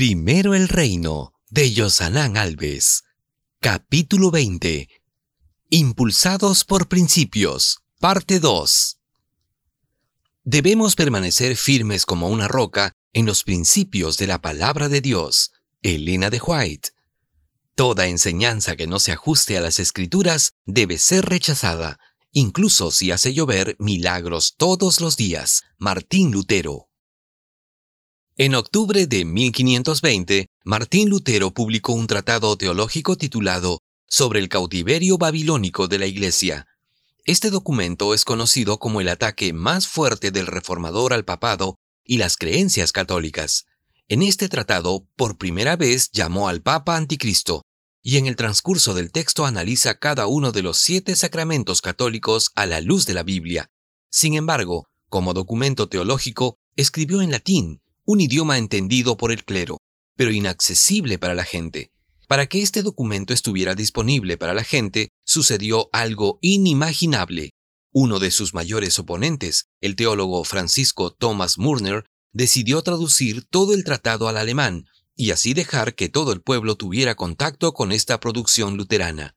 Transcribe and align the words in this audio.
Primero 0.00 0.54
el 0.54 0.68
reino 0.68 1.34
de 1.50 1.74
Yosanán 1.74 2.38
Alves. 2.38 3.04
Capítulo 3.60 4.30
20. 4.30 4.88
Impulsados 5.68 6.64
por 6.64 6.88
principios. 6.88 7.80
Parte 7.98 8.40
2. 8.40 8.98
Debemos 10.42 10.96
permanecer 10.96 11.54
firmes 11.54 12.06
como 12.06 12.30
una 12.30 12.48
roca 12.48 12.94
en 13.12 13.26
los 13.26 13.44
principios 13.44 14.16
de 14.16 14.26
la 14.26 14.40
palabra 14.40 14.88
de 14.88 15.02
Dios. 15.02 15.52
Elena 15.82 16.30
de 16.30 16.40
White. 16.40 16.92
Toda 17.74 18.06
enseñanza 18.06 18.76
que 18.76 18.86
no 18.86 19.00
se 19.00 19.12
ajuste 19.12 19.58
a 19.58 19.60
las 19.60 19.78
escrituras 19.78 20.54
debe 20.64 20.96
ser 20.96 21.26
rechazada, 21.26 21.98
incluso 22.32 22.90
si 22.90 23.10
hace 23.10 23.34
llover 23.34 23.76
milagros 23.78 24.54
todos 24.56 25.02
los 25.02 25.18
días. 25.18 25.64
Martín 25.76 26.30
Lutero. 26.30 26.89
En 28.42 28.54
octubre 28.54 29.06
de 29.06 29.26
1520, 29.26 30.46
Martín 30.64 31.10
Lutero 31.10 31.50
publicó 31.50 31.92
un 31.92 32.06
tratado 32.06 32.56
teológico 32.56 33.18
titulado 33.18 33.82
Sobre 34.08 34.40
el 34.40 34.48
cautiverio 34.48 35.18
babilónico 35.18 35.88
de 35.88 35.98
la 35.98 36.06
Iglesia. 36.06 36.66
Este 37.26 37.50
documento 37.50 38.14
es 38.14 38.24
conocido 38.24 38.78
como 38.78 39.02
el 39.02 39.10
ataque 39.10 39.52
más 39.52 39.86
fuerte 39.86 40.30
del 40.30 40.46
reformador 40.46 41.12
al 41.12 41.26
papado 41.26 41.76
y 42.02 42.16
las 42.16 42.38
creencias 42.38 42.92
católicas. 42.92 43.66
En 44.08 44.22
este 44.22 44.48
tratado, 44.48 45.06
por 45.16 45.36
primera 45.36 45.76
vez 45.76 46.10
llamó 46.10 46.48
al 46.48 46.62
Papa 46.62 46.96
Anticristo, 46.96 47.66
y 48.02 48.16
en 48.16 48.24
el 48.26 48.36
transcurso 48.36 48.94
del 48.94 49.12
texto 49.12 49.44
analiza 49.44 49.98
cada 49.98 50.26
uno 50.28 50.50
de 50.50 50.62
los 50.62 50.78
siete 50.78 51.14
sacramentos 51.14 51.82
católicos 51.82 52.52
a 52.54 52.64
la 52.64 52.80
luz 52.80 53.04
de 53.04 53.12
la 53.12 53.22
Biblia. 53.22 53.68
Sin 54.08 54.32
embargo, 54.32 54.86
como 55.10 55.34
documento 55.34 55.90
teológico, 55.90 56.56
escribió 56.74 57.20
en 57.20 57.32
latín, 57.32 57.82
un 58.10 58.20
idioma 58.20 58.58
entendido 58.58 59.16
por 59.16 59.30
el 59.30 59.44
clero, 59.44 59.78
pero 60.16 60.32
inaccesible 60.32 61.16
para 61.20 61.36
la 61.36 61.44
gente. 61.44 61.92
Para 62.26 62.46
que 62.46 62.60
este 62.60 62.82
documento 62.82 63.32
estuviera 63.32 63.76
disponible 63.76 64.36
para 64.36 64.52
la 64.52 64.64
gente, 64.64 65.10
sucedió 65.24 65.88
algo 65.92 66.40
inimaginable. 66.42 67.50
Uno 67.92 68.18
de 68.18 68.32
sus 68.32 68.52
mayores 68.52 68.98
oponentes, 68.98 69.66
el 69.80 69.94
teólogo 69.94 70.42
Francisco 70.42 71.12
Thomas 71.12 71.56
Murner, 71.56 72.04
decidió 72.32 72.82
traducir 72.82 73.44
todo 73.48 73.74
el 73.74 73.84
tratado 73.84 74.26
al 74.26 74.38
alemán 74.38 74.86
y 75.14 75.30
así 75.30 75.54
dejar 75.54 75.94
que 75.94 76.08
todo 76.08 76.32
el 76.32 76.40
pueblo 76.40 76.74
tuviera 76.74 77.14
contacto 77.14 77.74
con 77.74 77.92
esta 77.92 78.18
producción 78.18 78.76
luterana. 78.76 79.36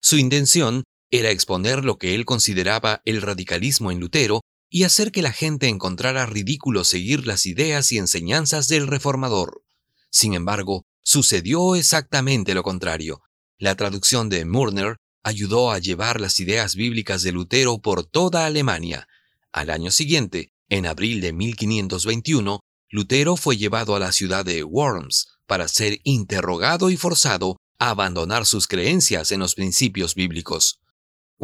Su 0.00 0.16
intención 0.16 0.84
era 1.10 1.30
exponer 1.30 1.84
lo 1.84 1.98
que 1.98 2.14
él 2.14 2.24
consideraba 2.24 3.02
el 3.04 3.20
radicalismo 3.20 3.90
en 3.90 4.00
Lutero 4.00 4.40
y 4.74 4.82
hacer 4.82 5.12
que 5.12 5.22
la 5.22 5.30
gente 5.30 5.68
encontrara 5.68 6.26
ridículo 6.26 6.82
seguir 6.82 7.28
las 7.28 7.46
ideas 7.46 7.92
y 7.92 7.98
enseñanzas 7.98 8.66
del 8.66 8.88
reformador. 8.88 9.62
Sin 10.10 10.34
embargo, 10.34 10.84
sucedió 11.04 11.76
exactamente 11.76 12.54
lo 12.54 12.64
contrario. 12.64 13.22
La 13.56 13.76
traducción 13.76 14.28
de 14.28 14.44
Murner 14.44 14.96
ayudó 15.22 15.70
a 15.70 15.78
llevar 15.78 16.20
las 16.20 16.40
ideas 16.40 16.74
bíblicas 16.74 17.22
de 17.22 17.30
Lutero 17.30 17.78
por 17.78 18.04
toda 18.04 18.46
Alemania. 18.46 19.06
Al 19.52 19.70
año 19.70 19.92
siguiente, 19.92 20.50
en 20.68 20.86
abril 20.86 21.20
de 21.20 21.32
1521, 21.32 22.58
Lutero 22.90 23.36
fue 23.36 23.56
llevado 23.56 23.94
a 23.94 24.00
la 24.00 24.10
ciudad 24.10 24.44
de 24.44 24.64
Worms 24.64 25.38
para 25.46 25.68
ser 25.68 26.00
interrogado 26.02 26.90
y 26.90 26.96
forzado 26.96 27.58
a 27.78 27.90
abandonar 27.90 28.44
sus 28.44 28.66
creencias 28.66 29.30
en 29.30 29.38
los 29.38 29.54
principios 29.54 30.16
bíblicos. 30.16 30.80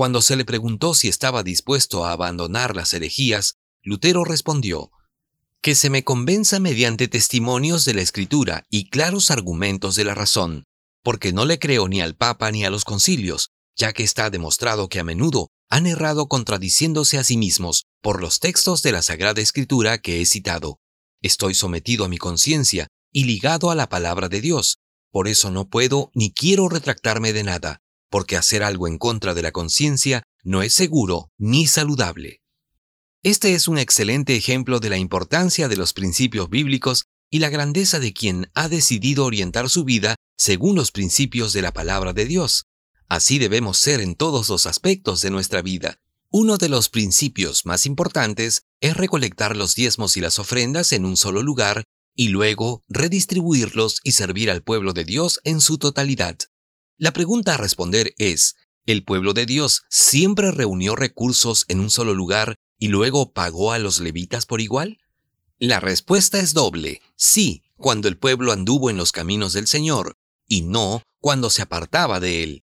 Cuando 0.01 0.23
se 0.23 0.35
le 0.35 0.47
preguntó 0.47 0.95
si 0.95 1.09
estaba 1.09 1.43
dispuesto 1.43 2.07
a 2.07 2.13
abandonar 2.13 2.75
las 2.75 2.95
herejías, 2.95 3.59
Lutero 3.83 4.25
respondió, 4.25 4.93
Que 5.61 5.75
se 5.75 5.91
me 5.91 6.05
convenza 6.05 6.59
mediante 6.59 7.07
testimonios 7.07 7.85
de 7.85 7.93
la 7.93 8.01
Escritura 8.01 8.65
y 8.71 8.89
claros 8.89 9.31
argumentos 9.31 9.97
de 9.97 10.05
la 10.05 10.15
razón, 10.15 10.65
porque 11.03 11.35
no 11.35 11.45
le 11.45 11.59
creo 11.59 11.87
ni 11.87 12.01
al 12.01 12.17
Papa 12.17 12.51
ni 12.51 12.65
a 12.65 12.71
los 12.71 12.87
concilios, 12.87 13.51
ya 13.77 13.93
que 13.93 14.03
está 14.03 14.31
demostrado 14.31 14.89
que 14.89 15.01
a 15.01 15.05
menudo 15.05 15.51
han 15.69 15.87
errado 15.87 16.29
contradiciéndose 16.29 17.19
a 17.19 17.23
sí 17.23 17.37
mismos 17.37 17.85
por 18.01 18.23
los 18.23 18.41
textos 18.41 18.83
de 18.83 18.93
la 18.93 19.03
Sagrada 19.03 19.43
Escritura 19.43 19.99
que 19.99 20.23
he 20.23 20.25
citado. 20.25 20.79
Estoy 21.21 21.53
sometido 21.53 22.07
a 22.07 22.09
mi 22.09 22.17
conciencia 22.17 22.89
y 23.13 23.25
ligado 23.25 23.71
a 23.71 23.75
la 23.75 23.91
palabra 23.91 24.31
de 24.31 24.41
Dios, 24.41 24.79
por 25.11 25.29
eso 25.29 25.51
no 25.51 25.69
puedo 25.69 26.11
ni 26.15 26.33
quiero 26.33 26.71
retractarme 26.71 27.35
de 27.35 27.43
nada, 27.43 27.83
porque 28.11 28.37
hacer 28.37 28.63
algo 28.63 28.89
en 28.89 28.99
contra 28.99 29.35
de 29.35 29.43
la 29.43 29.53
conciencia 29.53 30.23
no 30.43 30.63
es 30.63 30.75
seguro 30.75 31.31
ni 31.39 31.67
saludable. 31.67 32.43
Este 33.23 33.55
es 33.55 33.69
un 33.69 33.79
excelente 33.79 34.35
ejemplo 34.37 34.81
de 34.81 34.91
la 34.91 34.99
importancia 34.99 35.69
de 35.69 35.77
los 35.77 35.93
principios 35.93 36.49
bíblicos 36.51 37.05
y 37.31 37.39
la 37.39 37.49
grandeza 37.49 38.01
de 38.01 38.13
quien 38.13 38.51
ha 38.55 38.69
decidido 38.69 39.25
orientar 39.25 39.69
su 39.69 39.85
vida 39.85 40.17
según 40.37 40.75
los 40.75 40.91
principios 40.91 41.53
de 41.53 41.63
la 41.63 41.73
palabra 41.73 42.13
de 42.13 42.25
Dios. 42.25 42.65
Así 43.09 43.39
debemos 43.39 43.79
ser 43.79 44.01
en 44.01 44.15
todos 44.15 44.49
los 44.49 44.67
aspectos 44.67 45.21
de 45.21 45.31
nuestra 45.31 45.63
vida. 45.63 46.01
Uno 46.31 46.59
de 46.59 46.69
los 46.69 46.89
principios 46.89 47.67
más 47.67 47.87
importantes 47.87 48.63
es 48.81 48.97
recolectar 48.97 49.57
los 49.57 49.75
diezmos 49.75 50.17
y 50.17 50.21
las 50.21 50.39
ofrendas 50.39 50.93
en 50.93 51.05
un 51.05 51.17
solo 51.17 51.43
lugar 51.43 51.85
y 52.15 52.29
luego 52.29 52.85
redistribuirlos 52.89 54.01
y 54.05 54.13
servir 54.13 54.51
al 54.51 54.63
pueblo 54.63 54.93
de 54.93 55.05
Dios 55.05 55.41
en 55.45 55.61
su 55.61 55.79
totalidad. 55.79 56.39
La 57.01 57.15
pregunta 57.15 57.55
a 57.55 57.57
responder 57.57 58.13
es, 58.19 58.57
¿el 58.85 59.05
pueblo 59.05 59.33
de 59.33 59.47
Dios 59.47 59.85
siempre 59.89 60.51
reunió 60.51 60.97
recursos 60.97 61.65
en 61.69 61.81
un 61.81 61.89
solo 61.89 62.13
lugar 62.13 62.57
y 62.79 62.89
luego 62.89 63.33
pagó 63.33 63.73
a 63.73 63.79
los 63.79 64.01
levitas 64.01 64.45
por 64.45 64.61
igual? 64.61 64.99
La 65.59 65.81
respuesta 65.81 66.39
es 66.39 66.53
doble, 66.53 67.01
sí, 67.17 67.63
cuando 67.77 68.07
el 68.07 68.19
pueblo 68.19 68.53
anduvo 68.53 68.91
en 68.91 68.99
los 68.99 69.13
caminos 69.13 69.55
del 69.55 69.67
Señor, 69.67 70.19
y 70.47 70.61
no 70.61 71.03
cuando 71.21 71.49
se 71.49 71.63
apartaba 71.63 72.21
de 72.21 72.43
él. 72.43 72.65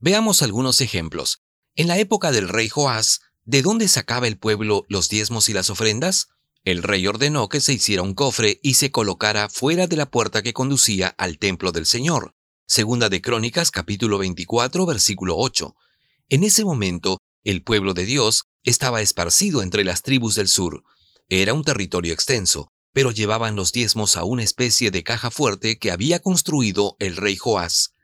Veamos 0.00 0.42
algunos 0.42 0.80
ejemplos. 0.80 1.44
En 1.76 1.86
la 1.86 1.96
época 1.98 2.32
del 2.32 2.48
rey 2.48 2.68
Joás, 2.68 3.20
¿de 3.44 3.62
dónde 3.62 3.86
sacaba 3.86 4.26
el 4.26 4.36
pueblo 4.36 4.84
los 4.88 5.08
diezmos 5.08 5.48
y 5.48 5.52
las 5.52 5.70
ofrendas? 5.70 6.26
El 6.64 6.82
rey 6.82 7.06
ordenó 7.06 7.48
que 7.48 7.60
se 7.60 7.74
hiciera 7.74 8.02
un 8.02 8.14
cofre 8.14 8.58
y 8.64 8.74
se 8.74 8.90
colocara 8.90 9.48
fuera 9.48 9.86
de 9.86 9.96
la 9.96 10.10
puerta 10.10 10.42
que 10.42 10.52
conducía 10.52 11.06
al 11.06 11.38
templo 11.38 11.70
del 11.70 11.86
Señor. 11.86 12.35
Segunda 12.68 13.08
de 13.08 13.22
Crónicas 13.22 13.70
capítulo 13.70 14.18
24 14.18 14.86
versículo 14.86 15.36
8. 15.38 15.76
En 16.30 16.42
ese 16.42 16.64
momento, 16.64 17.18
el 17.44 17.62
pueblo 17.62 17.94
de 17.94 18.04
Dios 18.04 18.46
estaba 18.64 19.02
esparcido 19.02 19.62
entre 19.62 19.84
las 19.84 20.02
tribus 20.02 20.34
del 20.34 20.48
sur. 20.48 20.82
Era 21.28 21.54
un 21.54 21.62
territorio 21.62 22.12
extenso, 22.12 22.72
pero 22.92 23.12
llevaban 23.12 23.54
los 23.54 23.70
diezmos 23.70 24.16
a 24.16 24.24
una 24.24 24.42
especie 24.42 24.90
de 24.90 25.04
caja 25.04 25.30
fuerte 25.30 25.78
que 25.78 25.92
había 25.92 26.18
construido 26.18 26.96
el 26.98 27.14
rey 27.14 27.36
Joás. 27.36 27.94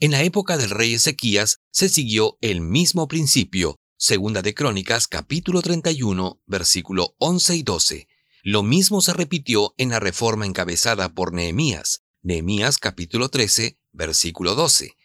En 0.00 0.10
la 0.10 0.24
época 0.24 0.56
del 0.56 0.70
rey 0.70 0.94
Ezequías 0.94 1.58
se 1.70 1.88
siguió 1.88 2.36
el 2.40 2.62
mismo 2.62 3.06
principio, 3.06 3.76
Segunda 3.96 4.42
de 4.42 4.54
Crónicas 4.54 5.06
capítulo 5.06 5.62
31 5.62 6.42
versículo 6.46 7.14
11 7.18 7.54
y 7.54 7.62
12. 7.62 8.08
Lo 8.42 8.64
mismo 8.64 9.02
se 9.02 9.12
repitió 9.12 9.72
en 9.76 9.90
la 9.90 10.00
reforma 10.00 10.46
encabezada 10.46 11.14
por 11.14 11.32
Nehemías, 11.32 12.02
Nehemías 12.22 12.78
capítulo 12.78 13.28
13 13.28 13.78
versículo 13.92 14.54
12. 14.54 14.96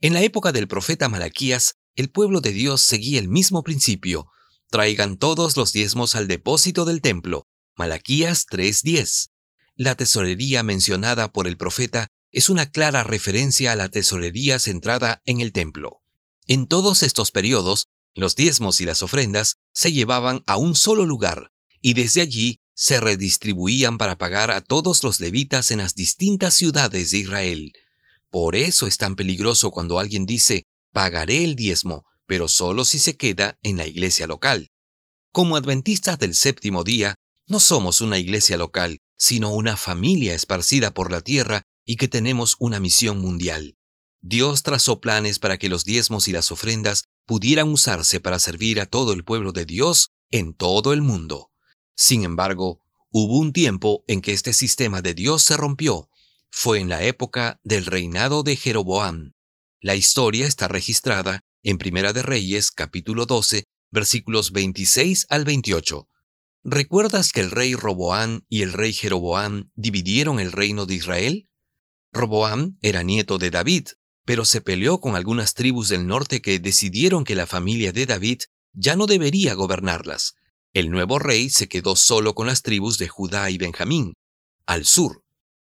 En 0.00 0.12
la 0.14 0.22
época 0.22 0.52
del 0.52 0.68
profeta 0.68 1.08
Malaquías, 1.08 1.76
el 1.94 2.10
pueblo 2.10 2.40
de 2.40 2.52
Dios 2.52 2.82
seguía 2.82 3.20
el 3.20 3.28
mismo 3.28 3.62
principio. 3.62 4.28
Traigan 4.70 5.16
todos 5.16 5.56
los 5.56 5.72
diezmos 5.72 6.14
al 6.14 6.28
depósito 6.28 6.84
del 6.84 7.00
templo. 7.00 7.46
Malaquías 7.76 8.46
3:10. 8.46 9.30
La 9.76 9.94
tesorería 9.94 10.62
mencionada 10.62 11.32
por 11.32 11.46
el 11.46 11.56
profeta 11.56 12.08
es 12.30 12.48
una 12.48 12.70
clara 12.70 13.04
referencia 13.04 13.72
a 13.72 13.76
la 13.76 13.88
tesorería 13.88 14.58
centrada 14.58 15.22
en 15.24 15.40
el 15.40 15.52
templo. 15.52 16.00
En 16.46 16.66
todos 16.66 17.02
estos 17.02 17.30
periodos, 17.30 17.88
los 18.14 18.34
diezmos 18.36 18.80
y 18.80 18.84
las 18.84 19.02
ofrendas 19.02 19.58
se 19.72 19.92
llevaban 19.92 20.42
a 20.46 20.56
un 20.56 20.74
solo 20.74 21.06
lugar, 21.06 21.52
y 21.80 21.94
desde 21.94 22.22
allí 22.22 22.60
se 22.74 23.00
redistribuían 23.00 23.98
para 23.98 24.16
pagar 24.18 24.50
a 24.50 24.60
todos 24.60 25.02
los 25.04 25.20
levitas 25.20 25.70
en 25.70 25.78
las 25.78 25.94
distintas 25.94 26.54
ciudades 26.54 27.10
de 27.10 27.18
Israel. 27.18 27.72
Por 28.32 28.56
eso 28.56 28.86
es 28.86 28.96
tan 28.96 29.14
peligroso 29.14 29.70
cuando 29.70 29.98
alguien 29.98 30.24
dice, 30.24 30.64
pagaré 30.90 31.44
el 31.44 31.54
diezmo, 31.54 32.06
pero 32.26 32.48
solo 32.48 32.86
si 32.86 32.98
se 32.98 33.14
queda 33.14 33.58
en 33.62 33.76
la 33.76 33.86
iglesia 33.86 34.26
local. 34.26 34.70
Como 35.32 35.54
adventistas 35.54 36.18
del 36.18 36.34
séptimo 36.34 36.82
día, 36.82 37.14
no 37.46 37.60
somos 37.60 38.00
una 38.00 38.18
iglesia 38.18 38.56
local, 38.56 39.00
sino 39.18 39.52
una 39.52 39.76
familia 39.76 40.34
esparcida 40.34 40.94
por 40.94 41.12
la 41.12 41.20
tierra 41.20 41.64
y 41.84 41.96
que 41.96 42.08
tenemos 42.08 42.56
una 42.58 42.80
misión 42.80 43.18
mundial. 43.18 43.76
Dios 44.22 44.62
trazó 44.62 44.98
planes 44.98 45.38
para 45.38 45.58
que 45.58 45.68
los 45.68 45.84
diezmos 45.84 46.26
y 46.26 46.32
las 46.32 46.50
ofrendas 46.50 47.04
pudieran 47.26 47.68
usarse 47.68 48.18
para 48.18 48.38
servir 48.38 48.80
a 48.80 48.86
todo 48.86 49.12
el 49.12 49.24
pueblo 49.24 49.52
de 49.52 49.66
Dios 49.66 50.08
en 50.30 50.54
todo 50.54 50.94
el 50.94 51.02
mundo. 51.02 51.50
Sin 51.94 52.24
embargo, 52.24 52.80
hubo 53.10 53.36
un 53.38 53.52
tiempo 53.52 54.04
en 54.06 54.22
que 54.22 54.32
este 54.32 54.54
sistema 54.54 55.02
de 55.02 55.12
Dios 55.12 55.42
se 55.42 55.58
rompió 55.58 56.08
fue 56.54 56.80
en 56.80 56.90
la 56.90 57.02
época 57.02 57.58
del 57.64 57.86
reinado 57.86 58.42
de 58.42 58.56
Jeroboam. 58.56 59.32
La 59.80 59.96
historia 59.96 60.46
está 60.46 60.68
registrada 60.68 61.40
en 61.62 61.78
Primera 61.78 62.12
de 62.12 62.22
Reyes 62.22 62.70
capítulo 62.70 63.24
12 63.24 63.64
versículos 63.90 64.52
26 64.52 65.26
al 65.30 65.46
28. 65.46 66.08
¿Recuerdas 66.62 67.32
que 67.32 67.40
el 67.40 67.50
rey 67.50 67.74
Roboán 67.74 68.44
y 68.50 68.62
el 68.62 68.74
rey 68.74 68.92
Jeroboam 68.92 69.70
dividieron 69.76 70.38
el 70.40 70.52
reino 70.52 70.84
de 70.84 70.94
Israel? 70.94 71.48
Roboam 72.12 72.76
era 72.82 73.02
nieto 73.02 73.38
de 73.38 73.50
David, 73.50 73.88
pero 74.26 74.44
se 74.44 74.60
peleó 74.60 75.00
con 75.00 75.16
algunas 75.16 75.54
tribus 75.54 75.88
del 75.88 76.06
norte 76.06 76.42
que 76.42 76.58
decidieron 76.58 77.24
que 77.24 77.34
la 77.34 77.46
familia 77.46 77.92
de 77.92 78.04
David 78.04 78.42
ya 78.74 78.94
no 78.94 79.06
debería 79.06 79.54
gobernarlas. 79.54 80.34
El 80.74 80.90
nuevo 80.90 81.18
rey 81.18 81.48
se 81.48 81.66
quedó 81.66 81.96
solo 81.96 82.34
con 82.34 82.46
las 82.46 82.60
tribus 82.60 82.98
de 82.98 83.08
Judá 83.08 83.50
y 83.50 83.56
Benjamín. 83.56 84.14
Al 84.66 84.84
sur, 84.84 85.21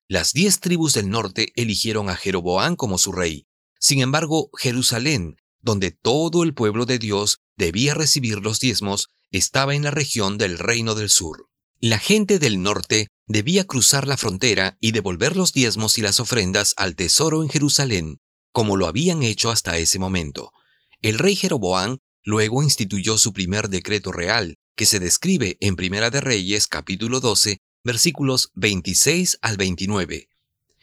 las 0.10 0.32
diez 0.32 0.62
tribus 0.62 0.94
del 0.94 1.10
norte 1.10 1.52
eligieron 1.56 2.10
a 2.10 2.16
Jeroboam 2.16 2.78
como 2.78 2.98
su 2.98 3.12
rey. 3.12 3.46
Sin 3.80 4.00
embargo, 4.00 4.50
Jerusalén, 4.58 5.36
donde 5.62 5.92
todo 5.92 6.44
el 6.44 6.54
pueblo 6.54 6.86
de 6.86 6.98
Dios 6.98 7.40
debía 7.58 7.94
recibir 7.94 8.38
los 8.38 8.60
diezmos, 8.60 9.10
estaba 9.32 9.76
en 9.76 9.84
la 9.84 9.92
región 9.92 10.38
del 10.38 10.58
reino 10.58 10.96
del 10.96 11.10
sur. 11.10 11.50
La 11.80 12.00
gente 12.00 12.40
del 12.40 12.62
norte 12.62 13.08
debía 13.28 13.66
cruzar 13.66 14.08
la 14.08 14.16
frontera 14.16 14.78
y 14.80 14.94
devolver 14.94 15.36
los 15.36 15.52
diezmos 15.52 15.98
y 15.98 16.02
las 16.02 16.22
ofrendas 16.22 16.74
al 16.78 16.96
tesoro 16.96 17.44
en 17.44 17.50
Jerusalén, 17.50 18.20
como 18.54 18.78
lo 18.78 18.88
habían 18.88 19.24
hecho 19.24 19.52
hasta 19.52 19.78
ese 19.78 20.00
momento. 20.00 20.54
El 21.02 21.20
rey 21.20 21.36
Jeroboam 21.36 21.98
luego 22.24 22.64
instituyó 22.64 23.18
su 23.18 23.34
primer 23.34 23.68
decreto 23.70 24.14
real, 24.14 24.56
que 24.76 24.86
se 24.86 25.00
describe 25.00 25.58
en 25.60 25.76
Primera 25.76 26.10
de 26.10 26.22
Reyes 26.22 26.68
capítulo 26.68 27.20
12, 27.20 27.58
versículos 27.88 28.52
26 28.54 29.40
al 29.42 29.58
29. 29.58 30.30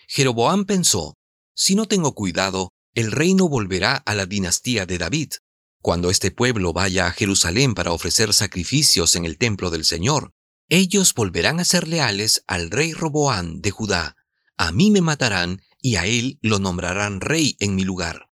Jeroboam 0.08 0.64
pensó, 0.64 1.14
si 1.54 1.76
no 1.76 1.86
tengo 1.86 2.14
cuidado, 2.14 2.72
el 2.94 3.12
reino 3.12 3.48
volverá 3.48 3.96
a 3.96 4.14
la 4.14 4.26
dinastía 4.26 4.86
de 4.86 4.98
David. 4.98 5.32
Cuando 5.80 6.10
este 6.10 6.30
pueblo 6.30 6.72
vaya 6.72 7.06
a 7.06 7.12
Jerusalén 7.12 7.74
para 7.74 7.92
ofrecer 7.92 8.32
sacrificios 8.32 9.14
en 9.16 9.26
el 9.26 9.36
templo 9.36 9.70
del 9.70 9.84
Señor, 9.84 10.32
ellos 10.68 11.12
volverán 11.14 11.60
a 11.60 11.64
ser 11.64 11.86
leales 11.86 12.42
al 12.46 12.70
rey 12.70 12.94
Roboán 12.94 13.60
de 13.60 13.70
Judá. 13.70 14.16
A 14.56 14.72
mí 14.72 14.90
me 14.90 15.02
matarán 15.02 15.60
y 15.82 15.96
a 15.96 16.06
él 16.06 16.38
lo 16.40 16.58
nombrarán 16.58 17.20
rey 17.20 17.56
en 17.60 17.74
mi 17.74 17.84
lugar. 17.84 18.30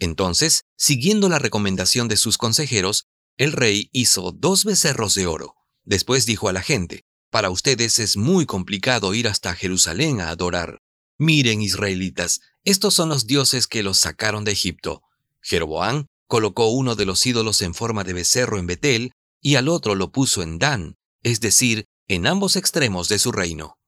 Entonces, 0.00 0.64
siguiendo 0.76 1.28
la 1.28 1.38
recomendación 1.38 2.08
de 2.08 2.16
sus 2.16 2.36
consejeros, 2.36 3.06
el 3.36 3.52
rey 3.52 3.90
hizo 3.92 4.32
dos 4.32 4.64
becerros 4.64 5.14
de 5.14 5.26
oro. 5.26 5.54
Después 5.84 6.26
dijo 6.26 6.48
a 6.48 6.52
la 6.52 6.62
gente, 6.62 7.04
para 7.30 7.50
ustedes 7.50 7.98
es 7.98 8.16
muy 8.16 8.46
complicado 8.46 9.14
ir 9.14 9.28
hasta 9.28 9.54
Jerusalén 9.54 10.20
a 10.20 10.30
adorar. 10.30 10.80
Miren, 11.18 11.60
israelitas, 11.62 12.40
estos 12.64 12.94
son 12.94 13.08
los 13.08 13.26
dioses 13.26 13.66
que 13.66 13.82
los 13.82 13.98
sacaron 13.98 14.44
de 14.44 14.52
Egipto. 14.52 15.02
Jeroboán 15.40 16.06
colocó 16.26 16.68
uno 16.68 16.94
de 16.94 17.06
los 17.06 17.24
ídolos 17.26 17.62
en 17.62 17.74
forma 17.74 18.04
de 18.04 18.12
becerro 18.12 18.58
en 18.58 18.66
Betel 18.66 19.12
y 19.40 19.56
al 19.56 19.68
otro 19.68 19.94
lo 19.94 20.12
puso 20.12 20.42
en 20.42 20.58
Dan, 20.58 20.96
es 21.22 21.40
decir, 21.40 21.86
en 22.06 22.26
ambos 22.26 22.56
extremos 22.56 23.08
de 23.08 23.18
su 23.18 23.32
reino. 23.32 23.78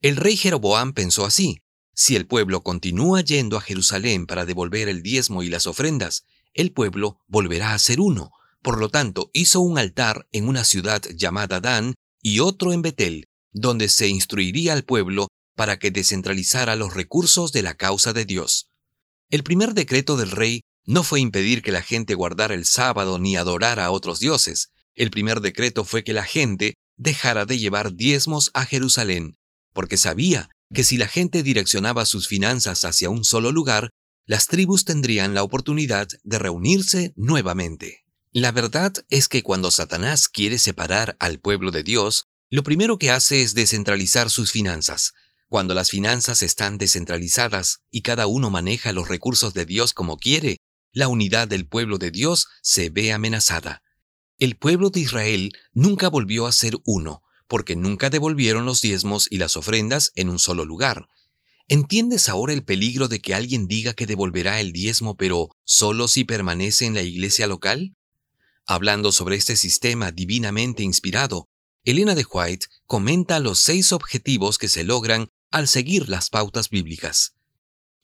El 0.00 0.16
rey 0.16 0.36
Jeroboam 0.36 0.92
pensó 0.92 1.24
así, 1.24 1.62
si 1.94 2.16
el 2.16 2.26
pueblo 2.26 2.62
continúa 2.62 3.20
yendo 3.20 3.56
a 3.56 3.60
Jerusalén 3.60 4.26
para 4.26 4.46
devolver 4.46 4.88
el 4.88 5.02
diezmo 5.02 5.42
y 5.42 5.48
las 5.48 5.66
ofrendas, 5.66 6.24
el 6.54 6.72
pueblo 6.72 7.20
volverá 7.26 7.74
a 7.74 7.78
ser 7.78 8.00
uno. 8.00 8.30
Por 8.62 8.78
lo 8.78 8.88
tanto, 8.88 9.30
hizo 9.32 9.60
un 9.60 9.78
altar 9.78 10.26
en 10.32 10.48
una 10.48 10.64
ciudad 10.64 11.02
llamada 11.14 11.60
Dan 11.60 11.94
y 12.22 12.40
otro 12.40 12.72
en 12.72 12.82
Betel, 12.82 13.26
donde 13.52 13.88
se 13.88 14.08
instruiría 14.08 14.72
al 14.72 14.84
pueblo 14.84 15.28
para 15.56 15.78
que 15.78 15.90
descentralizara 15.90 16.76
los 16.76 16.94
recursos 16.94 17.52
de 17.52 17.62
la 17.62 17.74
causa 17.74 18.12
de 18.12 18.24
Dios. 18.24 18.70
El 19.28 19.42
primer 19.42 19.74
decreto 19.74 20.16
del 20.16 20.30
rey 20.30 20.62
no 20.86 21.02
fue 21.02 21.20
impedir 21.20 21.62
que 21.62 21.72
la 21.72 21.82
gente 21.82 22.14
guardara 22.14 22.54
el 22.54 22.64
sábado 22.64 23.18
ni 23.18 23.36
adorara 23.36 23.84
a 23.84 23.90
otros 23.90 24.20
dioses. 24.20 24.70
El 24.94 25.10
primer 25.10 25.40
decreto 25.40 25.84
fue 25.84 26.02
que 26.02 26.12
la 26.12 26.24
gente 26.24 26.74
dejara 26.96 27.46
de 27.46 27.58
llevar 27.58 27.94
diezmos 27.94 28.50
a 28.54 28.64
Jerusalén, 28.64 29.36
porque 29.72 29.96
sabía 29.96 30.50
que 30.72 30.84
si 30.84 30.96
la 30.96 31.08
gente 31.08 31.42
direccionaba 31.42 32.06
sus 32.06 32.28
finanzas 32.28 32.84
hacia 32.84 33.10
un 33.10 33.24
solo 33.24 33.52
lugar, 33.52 33.90
las 34.26 34.46
tribus 34.46 34.84
tendrían 34.84 35.34
la 35.34 35.42
oportunidad 35.42 36.08
de 36.22 36.38
reunirse 36.38 37.12
nuevamente. 37.16 38.04
La 38.32 38.52
verdad 38.52 38.92
es 39.08 39.26
que 39.26 39.42
cuando 39.42 39.72
Satanás 39.72 40.28
quiere 40.28 40.60
separar 40.60 41.16
al 41.18 41.40
pueblo 41.40 41.72
de 41.72 41.82
Dios, 41.82 42.28
lo 42.48 42.62
primero 42.62 42.96
que 42.96 43.10
hace 43.10 43.42
es 43.42 43.54
descentralizar 43.54 44.30
sus 44.30 44.52
finanzas. 44.52 45.14
Cuando 45.48 45.74
las 45.74 45.90
finanzas 45.90 46.44
están 46.44 46.78
descentralizadas 46.78 47.80
y 47.90 48.02
cada 48.02 48.28
uno 48.28 48.48
maneja 48.48 48.92
los 48.92 49.08
recursos 49.08 49.52
de 49.52 49.66
Dios 49.66 49.94
como 49.94 50.16
quiere, 50.16 50.58
la 50.92 51.08
unidad 51.08 51.48
del 51.48 51.66
pueblo 51.66 51.98
de 51.98 52.12
Dios 52.12 52.46
se 52.62 52.88
ve 52.88 53.12
amenazada. 53.12 53.82
El 54.38 54.56
pueblo 54.56 54.90
de 54.90 55.00
Israel 55.00 55.52
nunca 55.72 56.08
volvió 56.08 56.46
a 56.46 56.52
ser 56.52 56.76
uno, 56.84 57.24
porque 57.48 57.74
nunca 57.74 58.10
devolvieron 58.10 58.64
los 58.64 58.80
diezmos 58.80 59.26
y 59.28 59.38
las 59.38 59.56
ofrendas 59.56 60.12
en 60.14 60.28
un 60.28 60.38
solo 60.38 60.64
lugar. 60.64 61.08
¿Entiendes 61.66 62.28
ahora 62.28 62.52
el 62.52 62.62
peligro 62.62 63.08
de 63.08 63.20
que 63.20 63.34
alguien 63.34 63.66
diga 63.66 63.92
que 63.92 64.06
devolverá 64.06 64.60
el 64.60 64.70
diezmo 64.72 65.16
pero 65.16 65.48
solo 65.64 66.06
si 66.06 66.22
permanece 66.22 66.86
en 66.86 66.94
la 66.94 67.02
iglesia 67.02 67.48
local? 67.48 67.96
Hablando 68.70 69.10
sobre 69.10 69.34
este 69.34 69.56
sistema 69.56 70.12
divinamente 70.12 70.84
inspirado, 70.84 71.48
Elena 71.82 72.14
de 72.14 72.24
White 72.24 72.68
comenta 72.86 73.40
los 73.40 73.58
seis 73.58 73.92
objetivos 73.92 74.58
que 74.58 74.68
se 74.68 74.84
logran 74.84 75.26
al 75.50 75.66
seguir 75.66 76.08
las 76.08 76.30
pautas 76.30 76.70
bíblicas. 76.70 77.34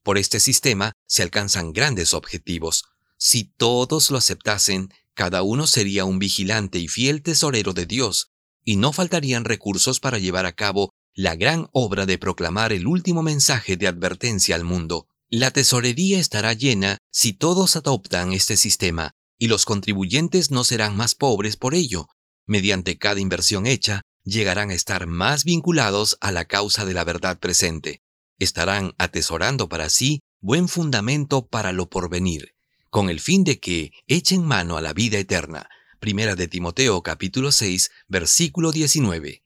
Por 0.02 0.18
este 0.18 0.40
sistema 0.40 0.90
se 1.06 1.22
alcanzan 1.22 1.72
grandes 1.72 2.14
objetivos. 2.14 2.82
Si 3.16 3.44
todos 3.44 4.10
lo 4.10 4.18
aceptasen, 4.18 4.92
cada 5.14 5.44
uno 5.44 5.68
sería 5.68 6.04
un 6.04 6.18
vigilante 6.18 6.80
y 6.80 6.88
fiel 6.88 7.22
tesorero 7.22 7.72
de 7.72 7.86
Dios, 7.86 8.32
y 8.64 8.74
no 8.74 8.92
faltarían 8.92 9.44
recursos 9.44 10.00
para 10.00 10.18
llevar 10.18 10.46
a 10.46 10.52
cabo 10.52 10.90
la 11.14 11.36
gran 11.36 11.68
obra 11.70 12.06
de 12.06 12.18
proclamar 12.18 12.72
el 12.72 12.88
último 12.88 13.22
mensaje 13.22 13.76
de 13.76 13.86
advertencia 13.86 14.56
al 14.56 14.64
mundo. 14.64 15.06
La 15.28 15.52
tesorería 15.52 16.18
estará 16.18 16.54
llena 16.54 16.98
si 17.12 17.34
todos 17.34 17.76
adoptan 17.76 18.32
este 18.32 18.56
sistema, 18.56 19.12
y 19.38 19.48
los 19.48 19.64
contribuyentes 19.64 20.50
no 20.50 20.64
serán 20.64 20.96
más 20.96 21.14
pobres 21.14 21.56
por 21.56 21.74
ello. 21.74 22.08
Mediante 22.46 22.98
cada 22.98 23.20
inversión 23.20 23.66
hecha, 23.66 24.02
llegarán 24.24 24.70
a 24.70 24.74
estar 24.74 25.06
más 25.06 25.44
vinculados 25.44 26.16
a 26.20 26.32
la 26.32 26.44
causa 26.44 26.84
de 26.84 26.94
la 26.94 27.04
verdad 27.04 27.38
presente 27.38 28.02
estarán 28.38 28.94
atesorando 28.98 29.68
para 29.68 29.88
sí 29.88 30.22
buen 30.40 30.68
fundamento 30.68 31.46
para 31.46 31.72
lo 31.72 31.88
porvenir, 31.88 32.54
con 32.90 33.10
el 33.10 33.20
fin 33.20 33.44
de 33.44 33.58
que 33.58 33.92
echen 34.06 34.44
mano 34.44 34.76
a 34.76 34.82
la 34.82 34.92
vida 34.92 35.18
eterna. 35.18 35.68
Primera 35.98 36.36
de 36.36 36.46
Timoteo 36.46 37.02
capítulo 37.02 37.52
6, 37.52 37.90
versículo 38.06 38.72
19. 38.72 39.42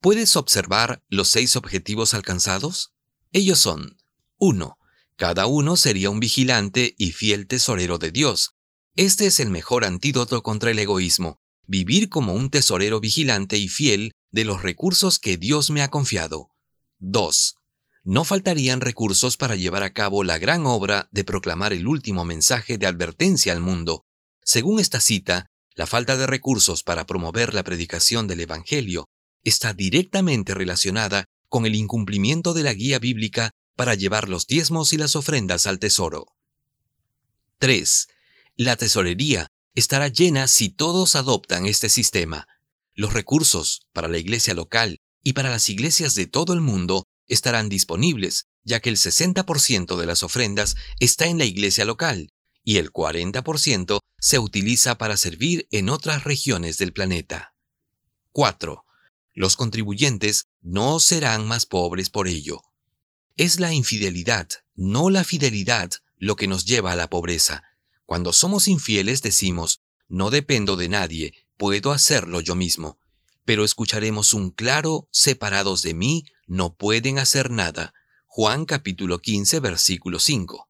¿Puedes 0.00 0.36
observar 0.36 1.02
los 1.08 1.28
seis 1.28 1.56
objetivos 1.56 2.14
alcanzados? 2.14 2.92
Ellos 3.32 3.58
son 3.58 3.96
1. 4.38 4.76
Cada 5.16 5.46
uno 5.46 5.76
sería 5.76 6.10
un 6.10 6.20
vigilante 6.20 6.94
y 6.98 7.12
fiel 7.12 7.46
tesorero 7.46 7.98
de 7.98 8.10
Dios. 8.10 8.54
Este 9.00 9.24
es 9.24 9.40
el 9.40 9.48
mejor 9.48 9.86
antídoto 9.86 10.42
contra 10.42 10.72
el 10.72 10.78
egoísmo, 10.78 11.38
vivir 11.66 12.10
como 12.10 12.34
un 12.34 12.50
tesorero 12.50 13.00
vigilante 13.00 13.56
y 13.56 13.66
fiel 13.66 14.12
de 14.30 14.44
los 14.44 14.62
recursos 14.62 15.18
que 15.18 15.38
Dios 15.38 15.70
me 15.70 15.80
ha 15.80 15.88
confiado. 15.88 16.50
2 16.98 17.56
no 18.04 18.24
faltarían 18.24 18.82
recursos 18.82 19.38
para 19.38 19.56
llevar 19.56 19.84
a 19.84 19.94
cabo 19.94 20.22
la 20.22 20.36
gran 20.36 20.66
obra 20.66 21.08
de 21.12 21.24
proclamar 21.24 21.72
el 21.72 21.86
último 21.86 22.26
mensaje 22.26 22.76
de 22.76 22.86
advertencia 22.86 23.54
al 23.54 23.60
mundo. 23.60 24.04
Según 24.44 24.80
esta 24.80 25.00
cita, 25.00 25.46
la 25.74 25.86
falta 25.86 26.18
de 26.18 26.26
recursos 26.26 26.82
para 26.82 27.06
promover 27.06 27.54
la 27.54 27.62
predicación 27.62 28.26
del 28.26 28.40
Evangelio 28.40 29.06
está 29.44 29.72
directamente 29.72 30.52
relacionada 30.52 31.24
con 31.48 31.64
el 31.64 31.74
incumplimiento 31.74 32.52
de 32.52 32.64
la 32.64 32.74
guía 32.74 32.98
bíblica 32.98 33.50
para 33.76 33.94
llevar 33.94 34.28
los 34.28 34.46
diezmos 34.46 34.92
y 34.92 34.98
las 34.98 35.16
ofrendas 35.16 35.66
al 35.66 35.78
tesoro. 35.78 36.26
3. 37.60 38.08
La 38.62 38.76
tesorería 38.76 39.46
estará 39.74 40.08
llena 40.08 40.46
si 40.46 40.68
todos 40.68 41.16
adoptan 41.16 41.64
este 41.64 41.88
sistema. 41.88 42.46
Los 42.92 43.14
recursos 43.14 43.86
para 43.94 44.06
la 44.06 44.18
iglesia 44.18 44.52
local 44.52 44.98
y 45.22 45.32
para 45.32 45.48
las 45.48 45.70
iglesias 45.70 46.14
de 46.14 46.26
todo 46.26 46.52
el 46.52 46.60
mundo 46.60 47.06
estarán 47.26 47.70
disponibles, 47.70 48.48
ya 48.62 48.80
que 48.80 48.90
el 48.90 48.98
60% 48.98 49.96
de 49.96 50.04
las 50.04 50.22
ofrendas 50.22 50.76
está 50.98 51.24
en 51.24 51.38
la 51.38 51.46
iglesia 51.46 51.86
local 51.86 52.34
y 52.62 52.76
el 52.76 52.92
40% 52.92 54.00
se 54.18 54.38
utiliza 54.38 54.98
para 54.98 55.16
servir 55.16 55.66
en 55.70 55.88
otras 55.88 56.24
regiones 56.24 56.76
del 56.76 56.92
planeta. 56.92 57.54
4. 58.32 58.84
Los 59.32 59.56
contribuyentes 59.56 60.48
no 60.60 61.00
serán 61.00 61.48
más 61.48 61.64
pobres 61.64 62.10
por 62.10 62.28
ello. 62.28 62.60
Es 63.38 63.58
la 63.58 63.72
infidelidad, 63.72 64.50
no 64.74 65.08
la 65.08 65.24
fidelidad, 65.24 65.92
lo 66.18 66.36
que 66.36 66.46
nos 66.46 66.66
lleva 66.66 66.92
a 66.92 66.96
la 66.96 67.08
pobreza. 67.08 67.69
Cuando 68.10 68.32
somos 68.32 68.66
infieles 68.66 69.22
decimos, 69.22 69.82
no 70.08 70.30
dependo 70.30 70.74
de 70.74 70.88
nadie, 70.88 71.32
puedo 71.56 71.92
hacerlo 71.92 72.40
yo 72.40 72.56
mismo. 72.56 72.98
Pero 73.44 73.62
escucharemos 73.62 74.34
un 74.34 74.50
claro, 74.50 75.08
separados 75.12 75.82
de 75.82 75.94
mí, 75.94 76.24
no 76.48 76.74
pueden 76.74 77.20
hacer 77.20 77.52
nada. 77.52 77.94
Juan 78.26 78.64
capítulo 78.64 79.20
15 79.20 79.60
versículo 79.60 80.18
5. 80.18 80.68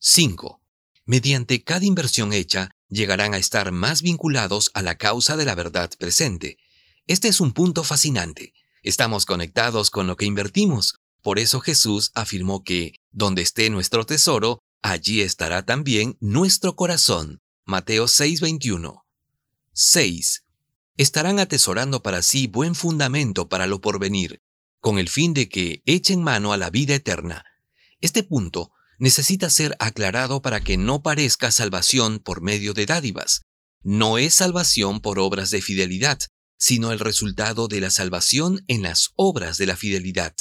5. 0.00 0.60
Mediante 1.04 1.62
cada 1.62 1.84
inversión 1.84 2.32
hecha, 2.32 2.72
llegarán 2.88 3.32
a 3.34 3.38
estar 3.38 3.70
más 3.70 4.02
vinculados 4.02 4.72
a 4.74 4.82
la 4.82 4.96
causa 4.96 5.36
de 5.36 5.44
la 5.44 5.54
verdad 5.54 5.92
presente. 6.00 6.58
Este 7.06 7.28
es 7.28 7.40
un 7.40 7.52
punto 7.52 7.84
fascinante. 7.84 8.54
Estamos 8.82 9.24
conectados 9.24 9.88
con 9.88 10.08
lo 10.08 10.16
que 10.16 10.24
invertimos. 10.24 10.96
Por 11.22 11.38
eso 11.38 11.60
Jesús 11.60 12.10
afirmó 12.12 12.64
que, 12.64 12.94
donde 13.12 13.42
esté 13.42 13.70
nuestro 13.70 14.04
tesoro, 14.04 14.63
allí 14.84 15.22
estará 15.22 15.64
también 15.64 16.18
nuestro 16.20 16.76
corazón. 16.76 17.40
Mateo 17.64 18.06
6:21. 18.06 19.04
6. 19.72 20.44
Estarán 20.98 21.40
atesorando 21.40 22.02
para 22.02 22.22
sí 22.22 22.46
buen 22.46 22.74
fundamento 22.74 23.48
para 23.48 23.66
lo 23.66 23.80
porvenir, 23.80 24.42
con 24.80 24.98
el 24.98 25.08
fin 25.08 25.32
de 25.32 25.48
que 25.48 25.82
echen 25.86 26.22
mano 26.22 26.52
a 26.52 26.58
la 26.58 26.68
vida 26.68 26.94
eterna. 26.94 27.46
Este 28.02 28.22
punto 28.22 28.72
necesita 28.98 29.48
ser 29.48 29.74
aclarado 29.80 30.42
para 30.42 30.60
que 30.60 30.76
no 30.76 31.02
parezca 31.02 31.50
salvación 31.50 32.18
por 32.18 32.42
medio 32.42 32.74
de 32.74 32.84
dádivas. 32.84 33.40
No 33.82 34.18
es 34.18 34.34
salvación 34.34 35.00
por 35.00 35.18
obras 35.18 35.50
de 35.50 35.62
fidelidad, 35.62 36.18
sino 36.58 36.92
el 36.92 36.98
resultado 36.98 37.68
de 37.68 37.80
la 37.80 37.90
salvación 37.90 38.62
en 38.68 38.82
las 38.82 39.12
obras 39.16 39.56
de 39.56 39.64
la 39.64 39.76
fidelidad. 39.76 40.34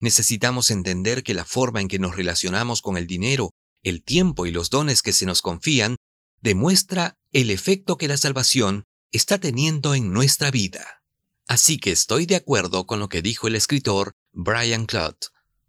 Necesitamos 0.00 0.70
entender 0.70 1.22
que 1.22 1.34
la 1.34 1.44
forma 1.44 1.82
en 1.82 1.88
que 1.88 1.98
nos 1.98 2.16
relacionamos 2.16 2.80
con 2.80 2.96
el 2.96 3.06
dinero, 3.06 3.52
el 3.84 4.02
tiempo 4.02 4.46
y 4.46 4.50
los 4.50 4.70
dones 4.70 5.02
que 5.02 5.12
se 5.12 5.26
nos 5.26 5.40
confían 5.40 5.96
demuestra 6.40 7.16
el 7.32 7.50
efecto 7.50 7.96
que 7.96 8.08
la 8.08 8.16
salvación 8.16 8.84
está 9.12 9.38
teniendo 9.38 9.94
en 9.94 10.12
nuestra 10.12 10.50
vida. 10.50 11.02
Así 11.46 11.78
que 11.78 11.92
estoy 11.92 12.26
de 12.26 12.36
acuerdo 12.36 12.86
con 12.86 12.98
lo 12.98 13.08
que 13.08 13.22
dijo 13.22 13.46
el 13.46 13.54
escritor 13.54 14.16
Brian 14.32 14.86
Cloud. 14.86 15.14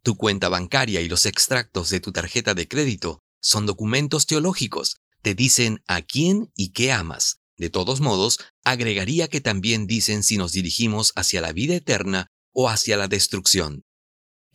Tu 0.02 0.16
cuenta 0.16 0.50
bancaria 0.50 1.02
y 1.02 1.08
los 1.08 1.26
extractos 1.26 1.90
de 1.90 2.00
tu 2.00 2.12
tarjeta 2.12 2.54
de 2.54 2.68
crédito 2.68 3.22
son 3.40 3.66
documentos 3.66 4.26
teológicos, 4.26 4.98
te 5.22 5.36
dicen 5.36 5.84
a 5.88 6.02
quién 6.02 6.52
y 6.56 6.72
qué 6.72 6.92
amas. 6.92 7.40
De 7.58 7.70
todos 7.70 8.02
modos, 8.02 8.40
agregaría 8.64 9.28
que 9.28 9.42
también 9.42 9.88
dicen 9.88 10.24
si 10.24 10.38
nos 10.38 10.52
dirigimos 10.52 11.14
hacia 11.16 11.42
la 11.42 11.54
vida 11.54 11.76
eterna 11.76 12.28
o 12.52 12.70
hacia 12.70 12.98
la 12.98 13.08
destrucción. 13.08 13.85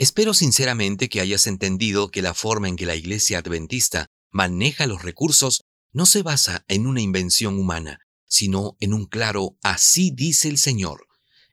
Espero 0.00 0.32
sinceramente 0.32 1.10
que 1.10 1.20
hayas 1.20 1.46
entendido 1.46 2.10
que 2.10 2.22
la 2.22 2.32
forma 2.32 2.70
en 2.70 2.76
que 2.76 2.86
la 2.86 2.96
Iglesia 2.96 3.40
Adventista 3.40 4.06
maneja 4.30 4.86
los 4.86 5.02
recursos 5.02 5.64
no 5.92 6.06
se 6.06 6.22
basa 6.22 6.64
en 6.68 6.86
una 6.86 7.02
invención 7.02 7.58
humana, 7.58 8.00
sino 8.26 8.78
en 8.80 8.94
un 8.94 9.04
claro 9.04 9.58
así 9.62 10.10
dice 10.10 10.48
el 10.48 10.56
Señor. 10.56 11.06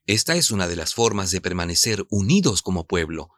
Esta 0.05 0.37
es 0.37 0.49
una 0.49 0.69
de 0.69 0.77
las 0.77 0.93
formas 0.93 1.29
de 1.31 1.41
permanecer 1.41 2.05
unidos 2.09 2.61
como 2.61 2.87
pueblo, 2.87 3.31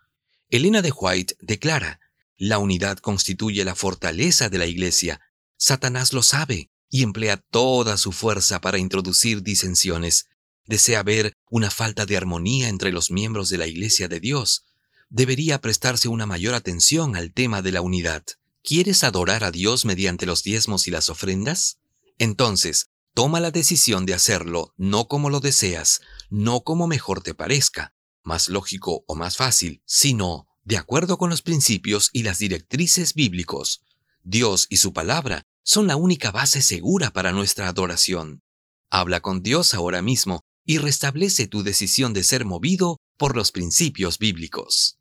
Elena 0.51 0.83
de 0.83 0.91
White 0.91 1.37
declara, 1.41 1.99
la 2.37 2.59
unidad 2.59 2.99
constituye 2.99 3.65
la 3.65 3.73
fortaleza 3.73 4.47
de 4.49 4.59
la 4.59 4.67
Iglesia. 4.67 5.21
Satanás 5.57 6.13
lo 6.13 6.21
sabe 6.21 6.69
y 6.87 7.01
emplea 7.01 7.37
toda 7.37 7.97
su 7.97 8.11
fuerza 8.11 8.61
para 8.61 8.77
introducir 8.77 9.41
disensiones. 9.41 10.27
Desea 10.65 11.01
ver 11.01 11.33
una 11.49 11.71
falta 11.71 12.05
de 12.05 12.15
armonía 12.15 12.69
entre 12.69 12.91
los 12.91 13.09
miembros 13.09 13.49
de 13.49 13.57
la 13.57 13.65
Iglesia 13.65 14.07
de 14.07 14.19
Dios. 14.19 14.65
Debería 15.11 15.59
prestarse 15.59 16.07
una 16.07 16.27
mayor 16.27 16.53
atención 16.53 17.15
al 17.15 17.33
tema 17.33 17.63
de 17.63 17.71
la 17.71 17.81
unidad. 17.81 18.23
¿Quieres 18.63 19.03
adorar 19.03 19.43
a 19.43 19.49
Dios 19.49 19.83
mediante 19.83 20.27
los 20.27 20.43
diezmos 20.43 20.87
y 20.87 20.91
las 20.91 21.09
ofrendas? 21.09 21.79
Entonces, 22.19 22.89
toma 23.15 23.39
la 23.39 23.49
decisión 23.49 24.05
de 24.05 24.13
hacerlo 24.13 24.71
no 24.77 25.07
como 25.07 25.31
lo 25.31 25.39
deseas, 25.39 26.01
no 26.29 26.61
como 26.61 26.85
mejor 26.85 27.23
te 27.23 27.33
parezca, 27.33 27.95
más 28.23 28.49
lógico 28.49 29.03
o 29.07 29.15
más 29.15 29.35
fácil, 29.35 29.81
sino 29.85 30.47
de 30.63 30.77
acuerdo 30.77 31.17
con 31.17 31.31
los 31.31 31.41
principios 31.41 32.11
y 32.13 32.21
las 32.21 32.37
directrices 32.37 33.15
bíblicos. 33.15 33.81
Dios 34.21 34.67
y 34.69 34.77
su 34.77 34.93
palabra 34.93 35.41
son 35.63 35.87
la 35.87 35.95
única 35.95 36.29
base 36.29 36.61
segura 36.61 37.09
para 37.09 37.31
nuestra 37.31 37.67
adoración. 37.67 38.43
Habla 38.91 39.21
con 39.21 39.41
Dios 39.41 39.73
ahora 39.73 40.03
mismo 40.03 40.41
y 40.65 40.77
restablece 40.77 41.47
tu 41.47 41.63
decisión 41.63 42.13
de 42.13 42.23
ser 42.23 42.45
movido 42.45 42.99
por 43.17 43.35
los 43.35 43.51
principios 43.51 44.19
bíblicos. 44.19 44.98